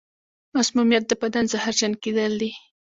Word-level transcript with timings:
مسمومیت 0.55 1.03
د 1.07 1.11
بدن 1.21 1.45
زهرجن 1.51 1.93
کېدل 2.03 2.31
دي. 2.41 2.51